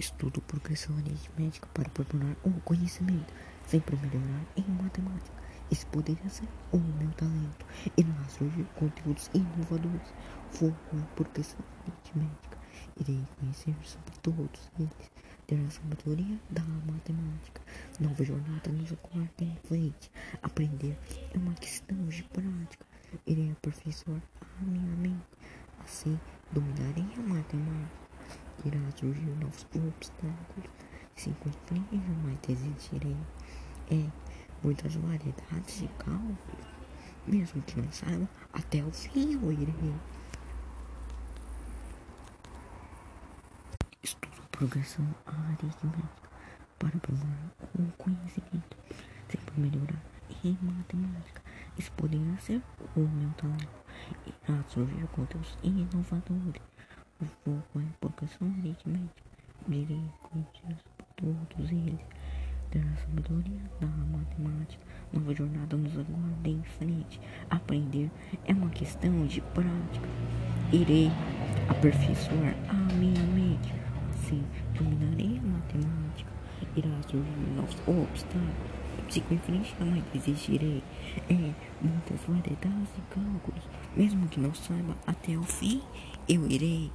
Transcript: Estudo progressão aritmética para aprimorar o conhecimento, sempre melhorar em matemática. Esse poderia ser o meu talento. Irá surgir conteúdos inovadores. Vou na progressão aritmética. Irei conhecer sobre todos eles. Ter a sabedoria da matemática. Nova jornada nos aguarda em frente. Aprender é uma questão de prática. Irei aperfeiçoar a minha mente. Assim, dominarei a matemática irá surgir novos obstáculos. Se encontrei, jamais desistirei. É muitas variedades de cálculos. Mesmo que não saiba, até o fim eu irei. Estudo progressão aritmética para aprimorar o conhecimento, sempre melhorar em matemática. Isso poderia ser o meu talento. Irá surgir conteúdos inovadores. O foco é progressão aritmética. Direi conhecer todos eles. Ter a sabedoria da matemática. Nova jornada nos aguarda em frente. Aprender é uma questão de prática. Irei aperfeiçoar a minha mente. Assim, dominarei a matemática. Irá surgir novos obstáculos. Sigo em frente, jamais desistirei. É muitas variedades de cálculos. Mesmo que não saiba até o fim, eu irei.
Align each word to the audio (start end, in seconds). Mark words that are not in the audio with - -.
Estudo 0.00 0.40
progressão 0.40 0.96
aritmética 0.96 1.68
para 1.74 1.86
aprimorar 1.86 2.34
o 2.42 2.52
conhecimento, 2.62 3.34
sempre 3.66 3.94
melhorar 3.96 4.46
em 4.56 4.64
matemática. 4.82 5.36
Esse 5.70 5.84
poderia 5.84 6.26
ser 6.30 6.48
o 6.72 6.78
meu 6.78 7.10
talento. 7.10 7.66
Irá 7.98 8.28
surgir 8.30 8.64
conteúdos 8.76 9.30
inovadores. 9.34 10.14
Vou 10.58 10.74
na 10.90 11.02
progressão 11.14 11.60
aritmética. 11.86 12.56
Irei 12.98 13.22
conhecer 13.38 13.74
sobre 13.82 14.12
todos 14.22 14.70
eles. 14.78 15.10
Ter 15.46 15.62
a 15.66 15.70
sabedoria 15.70 16.40
da 16.48 16.62
matemática. 16.62 17.60
Nova 18.00 18.24
jornada 18.24 18.72
nos 18.72 18.90
aguarda 18.92 19.44
em 19.44 19.56
frente. 19.68 20.10
Aprender 20.42 20.96
é 21.34 21.36
uma 21.36 21.52
questão 21.52 22.06
de 22.06 22.22
prática. 22.22 22.86
Irei 23.26 23.52
aperfeiçoar 23.52 24.22
a 24.40 24.64
minha 24.64 24.96
mente. 24.96 25.26
Assim, 25.84 26.18
dominarei 26.52 27.04
a 27.18 27.20
matemática 27.20 27.39
irá 28.64 28.78
surgir 28.96 29.30
novos 29.40 29.66
obstáculos. 29.74 30.70
Se 31.16 31.30
encontrei, 31.30 31.82
jamais 31.92 32.38
desistirei. 32.46 33.16
É 33.90 34.06
muitas 34.62 34.94
variedades 34.94 35.80
de 35.80 35.88
cálculos. 35.98 36.70
Mesmo 37.26 37.62
que 37.62 37.80
não 37.80 37.90
saiba, 37.92 38.28
até 38.52 38.82
o 38.82 38.90
fim 38.92 39.34
eu 39.34 39.52
irei. 39.52 39.94
Estudo 44.02 44.42
progressão 44.50 45.06
aritmética 45.26 46.10
para 46.78 46.96
aprimorar 46.96 47.52
o 47.78 47.92
conhecimento, 47.98 48.76
sempre 49.28 49.60
melhorar 49.60 50.02
em 50.42 50.58
matemática. 50.62 51.42
Isso 51.78 51.92
poderia 51.92 52.38
ser 52.40 52.62
o 52.96 53.00
meu 53.00 53.30
talento. 53.34 53.68
Irá 54.26 54.64
surgir 54.68 55.06
conteúdos 55.08 55.56
inovadores. 55.62 56.62
O 57.20 57.26
foco 57.44 57.80
é 57.80 57.84
progressão 58.20 58.54
aritmética. 58.58 59.22
Direi 59.66 60.02
conhecer 60.22 60.76
todos 61.16 61.70
eles. 61.70 62.00
Ter 62.70 62.78
a 62.80 62.96
sabedoria 62.98 63.60
da 63.80 63.86
matemática. 63.86 64.84
Nova 65.12 65.34
jornada 65.34 65.76
nos 65.76 65.98
aguarda 65.98 66.48
em 66.48 66.62
frente. 66.62 67.20
Aprender 67.48 68.10
é 68.44 68.52
uma 68.52 68.70
questão 68.70 69.26
de 69.26 69.40
prática. 69.40 70.08
Irei 70.72 71.10
aperfeiçoar 71.68 72.54
a 72.68 72.94
minha 72.94 73.22
mente. 73.34 73.72
Assim, 74.10 74.44
dominarei 74.74 75.38
a 75.38 75.42
matemática. 75.42 76.30
Irá 76.76 76.90
surgir 77.08 77.50
novos 77.56 77.76
obstáculos. 77.86 78.80
Sigo 79.08 79.34
em 79.34 79.38
frente, 79.38 79.74
jamais 79.78 80.04
desistirei. 80.12 80.82
É 81.28 81.52
muitas 81.80 82.20
variedades 82.28 82.94
de 82.94 83.02
cálculos. 83.10 83.64
Mesmo 83.96 84.28
que 84.28 84.38
não 84.38 84.54
saiba 84.54 84.94
até 85.06 85.36
o 85.36 85.42
fim, 85.42 85.82
eu 86.28 86.46
irei. 86.46 86.92